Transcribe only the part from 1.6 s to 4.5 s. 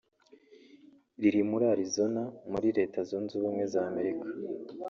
Arizona muri Leta Zunze Ubumwe z’Amerika